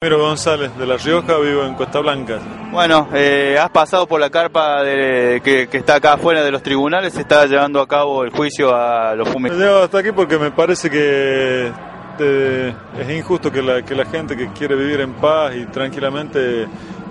[0.00, 2.38] Miro González, de La Rioja, vivo en Costa Blanca.
[2.70, 7.14] Bueno, eh, has pasado por la carpa de, que, está acá afuera de los tribunales,
[7.14, 9.66] se está llevando a cabo el juicio a los fumigadores.
[9.66, 11.72] Llego hasta aquí porque me parece que
[12.20, 16.68] eh, es injusto que la, que la gente que quiere vivir en paz y tranquilamente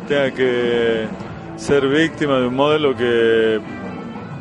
[0.08, 1.10] tenga que
[1.58, 3.60] ser víctima de un modelo que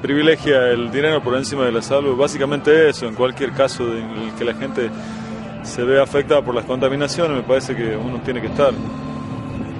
[0.00, 2.16] privilegia el dinero por encima de la salud.
[2.16, 4.88] Básicamente eso, en cualquier caso en el que la gente
[5.66, 8.72] se ve afectada por las contaminaciones, me parece que uno tiene que estar.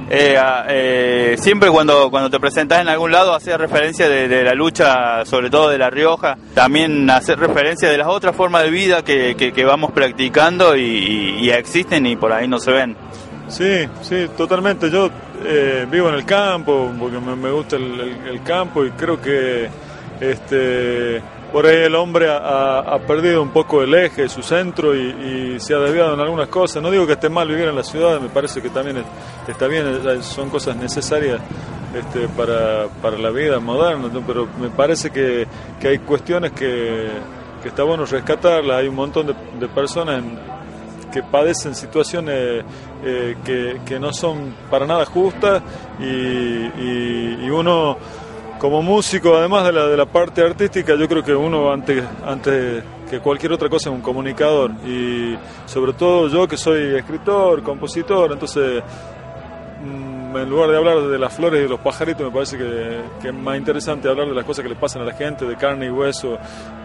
[0.09, 4.55] Eh, ah, eh, siempre cuando, cuando te presentas en algún lado haces referencia de, la
[4.55, 9.03] lucha, sobre todo de La Rioja, también hacer referencia de las otras formas de vida
[9.03, 12.97] que, que, vamos practicando y, existen y por ahí no se ven.
[13.49, 14.91] Sí, sí, totalmente.
[14.91, 15.11] Yo
[15.45, 19.69] eh, vivo en el campo porque me, gusta el, el, campo y creo que
[20.21, 21.21] este
[21.53, 25.79] por ahí el hombre ha, perdido un poco el eje, su centro y, se ha
[25.79, 26.83] desviado en algunas cosas.
[26.83, 29.03] No digo que esté mal vivir en la ciudad, me parece que también
[29.47, 31.41] está bien, son cosas necesarias
[31.95, 32.89] este, para,
[33.19, 35.47] la vida moderna, pero me parece que,
[35.83, 37.09] hay cuestiones que,
[37.65, 38.79] está bueno rescatarlas.
[38.79, 40.23] Hay un montón de, personas
[41.13, 42.65] que padecen situaciones
[43.05, 43.37] eh,
[43.85, 45.63] que, no son para nada justas
[45.99, 47.97] y uno
[48.59, 52.83] como músico, además de la, de la parte artística, yo creo que uno antes, antes
[53.09, 54.73] que cualquier otra cosa es un comunicador.
[54.87, 58.83] Y sobre todo yo que soy escritor, compositor, entonces
[59.83, 63.01] mm, en lugar de hablar de las flores y de los pajaritos, me parece que,
[63.21, 65.57] que, es más interesante hablar de las cosas que le pasan a la gente, de
[65.57, 66.39] carne y hueso,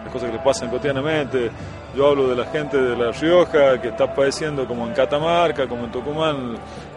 [0.04, 1.50] las cosas que le pasan cotidianamente.
[1.96, 5.84] Yo hablo de la gente de La Rioja que está padeciendo como en Catamarca, como
[5.84, 6.54] en Tucumán.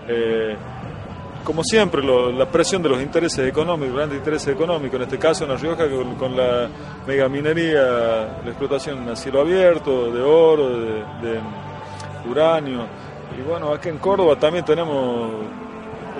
[0.07, 0.55] Eh,
[1.45, 5.51] como siempre, la presión de los intereses económicos, grandes intereses económicos, en este caso en
[5.51, 5.85] La Rioja
[6.17, 6.67] con, la
[7.07, 11.39] megaminería, la explotación a cielo abierto, de oro, de,
[12.29, 12.87] uranio.
[13.37, 15.31] Y bueno, aquí en Córdoba también tenemos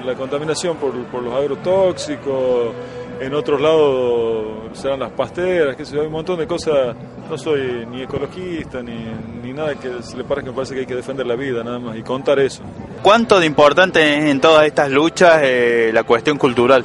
[0.05, 2.73] la contaminación por, por los agrotóxicos,
[3.19, 6.95] en otros lados serán las pasteras, que hay un montón de cosas.
[7.30, 10.95] No soy ni ecologista ni, nada que se le parezca, me parece que hay que
[10.95, 12.61] defender la vida nada más y contar eso.
[13.05, 16.83] ¿Cuánto de importante en todas estas luchas eh, la cuestión cultural?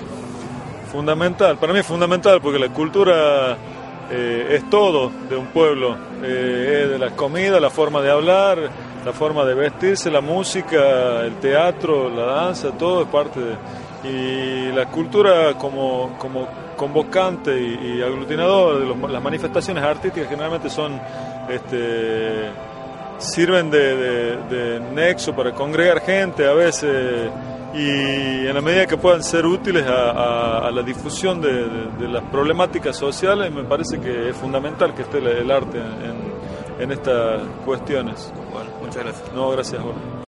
[0.92, 3.56] Fundamental, para mí es fundamental porque la cultura
[4.10, 8.58] eh, es todo de un pueblo, eh, es de la comida, la forma de hablar,
[9.02, 13.56] la forma de vestirse, la música, el teatro, la danza, todo es parte de
[14.04, 21.00] y la cultura como, como convocante y, aglutinador de las manifestaciones artísticas generalmente son
[21.48, 22.50] este,
[23.20, 27.30] sirven de, nexo para congregar gente a veces
[27.74, 33.52] y en la medida que puedan ser útiles a, la difusión de, las problemáticas sociales
[33.52, 38.32] me parece que es fundamental que esté el, arte en, en estas cuestiones.
[38.52, 39.32] Bueno, muchas gracias.
[39.32, 39.82] No, gracias.